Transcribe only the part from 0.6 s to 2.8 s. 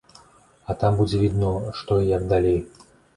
А там будзе відно, што і як далей.